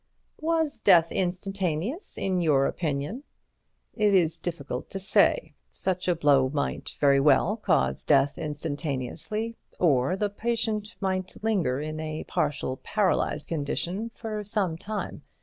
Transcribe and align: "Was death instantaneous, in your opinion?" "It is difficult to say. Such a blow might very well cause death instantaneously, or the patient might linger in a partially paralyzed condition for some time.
"Was 0.39 0.79
death 0.79 1.11
instantaneous, 1.11 2.17
in 2.17 2.41
your 2.41 2.65
opinion?" 2.65 3.21
"It 3.93 4.15
is 4.15 4.39
difficult 4.39 4.89
to 4.89 4.99
say. 4.99 5.53
Such 5.69 6.07
a 6.07 6.15
blow 6.15 6.49
might 6.49 6.95
very 6.99 7.19
well 7.19 7.55
cause 7.55 8.03
death 8.03 8.39
instantaneously, 8.39 9.57
or 9.79 10.15
the 10.15 10.31
patient 10.31 10.95
might 11.01 11.37
linger 11.43 11.79
in 11.79 11.99
a 11.99 12.23
partially 12.23 12.77
paralyzed 12.81 13.47
condition 13.47 14.09
for 14.15 14.43
some 14.43 14.75
time. 14.75 15.21